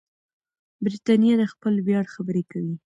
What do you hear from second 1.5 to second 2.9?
خپل ویاړ خبرې کوي.